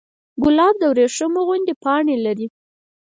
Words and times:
ګلاب 0.43 0.75
د 0.79 0.83
وریښمو 0.91 1.41
غوندې 1.47 1.73
پاڼې 1.83 2.15
لري. 2.25 2.47